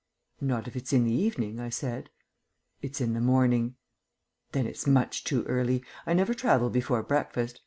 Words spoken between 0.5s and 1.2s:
if it's in the